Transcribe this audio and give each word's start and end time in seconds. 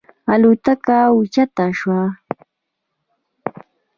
الوتکه 0.33 0.97
اوچته 1.13 1.65
شوه. 1.79 2.01